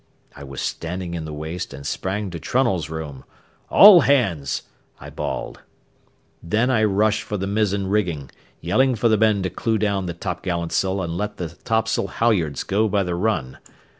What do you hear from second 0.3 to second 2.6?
I was standing in the waist and sprang to